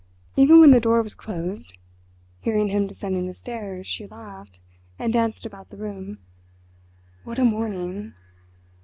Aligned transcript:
Even 0.35 0.59
when 0.59 0.71
the 0.71 0.79
door 0.79 1.03
was 1.03 1.13
closed, 1.13 1.77
hearing 2.39 2.69
him 2.69 2.87
descending 2.87 3.27
the 3.27 3.35
stairs, 3.35 3.85
she 3.85 4.07
laughed, 4.07 4.57
and 4.97 5.13
danced 5.13 5.45
about 5.45 5.69
the 5.69 5.77
room. 5.77 6.17
What 7.23 7.37
a 7.37 7.45
morning! 7.45 8.15